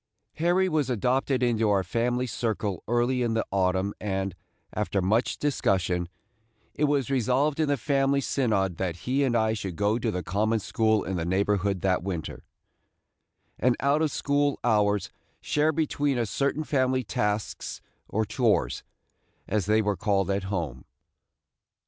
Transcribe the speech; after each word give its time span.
Harry 0.37 0.67
was 0.67 0.89
adopted 0.89 1.43
into 1.43 1.69
our 1.69 1.83
family 1.83 2.25
circle 2.25 2.83
early 2.87 3.21
in 3.21 3.35
the 3.35 3.45
autumn 3.51 3.93
and, 4.01 4.33
after 4.73 4.99
much 4.99 5.37
discussion, 5.37 6.09
it 6.73 6.85
was 6.85 7.11
resolved 7.11 7.59
in 7.59 7.67
the 7.67 7.77
family 7.77 8.19
synod 8.19 8.77
that 8.77 8.95
he 9.05 9.23
and 9.23 9.35
I 9.37 9.53
should 9.53 9.75
go 9.75 9.99
to 9.99 10.09
the 10.09 10.23
common 10.23 10.57
school 10.57 11.03
in 11.03 11.17
the 11.17 11.23
neighborhood 11.23 11.81
that 11.81 12.01
winter, 12.01 12.43
and 13.59 13.77
out 13.79 14.01
of 14.01 14.09
school 14.09 14.59
hours 14.63 15.11
share 15.39 15.71
between 15.71 16.17
us 16.17 16.31
certain 16.31 16.63
family 16.63 17.03
tasks 17.03 17.79
or 18.09 18.25
"chores," 18.25 18.81
as 19.47 19.67
they 19.67 19.83
were 19.83 19.95
called 19.97 20.31
at 20.31 20.45
home. 20.45 20.83